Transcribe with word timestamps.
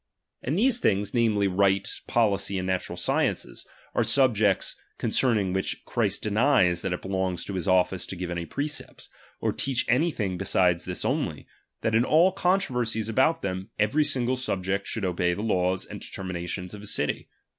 And 0.41 0.57
these 0.57 0.79
things, 0.79 1.11
^H 1.11 1.13
namely, 1.13 1.47
right, 1.47 1.87
policy, 2.07 2.57
and 2.57 2.65
natural 2.65 2.97
sciences, 2.97 3.67
are 3.93 4.01
^H 4.01 4.07
subjects 4.07 4.75
concerning 4.97 5.53
which 5.53 5.85
Christ 5.85 6.23
denies 6.23 6.81
that 6.81 6.91
it 6.91 6.97
^H 7.01 7.03
belongs 7.03 7.45
to 7.45 7.53
his 7.53 7.67
office 7.67 8.07
to 8.07 8.15
give 8.15 8.31
any 8.31 8.47
precepts, 8.47 9.11
or 9.41 9.53
teach 9.53 9.85
^H 9.85 9.93
any 9.93 10.09
thing 10.09 10.39
beside 10.39 10.79
this 10.79 11.05
only; 11.05 11.45
that 11.81 11.93
in 11.93 12.03
all 12.03 12.33
controver 12.33 12.81
^H 12.83 12.95
sies 12.97 13.09
about 13.11 13.43
them, 13.43 13.69
every 13.77 14.03
single 14.03 14.37
subject 14.37 14.87
should 14.87 15.05
obey 15.05 15.33
^^H 15.33 15.35
the 15.35 15.43
laws 15.43 15.85
and 15.85 16.01
determinations 16.01 16.73
of 16.73 16.81
his 16.81 16.91
city. 16.95 17.29